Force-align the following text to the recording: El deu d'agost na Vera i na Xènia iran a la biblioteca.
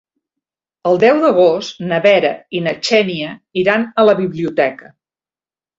El 0.91 0.97
deu 1.03 1.19
d'agost 1.25 1.83
na 1.91 2.01
Vera 2.07 2.33
i 2.61 2.65
na 2.69 2.75
Xènia 2.89 3.37
iran 3.65 3.89
a 4.05 4.11
la 4.11 4.19
biblioteca. 4.25 4.95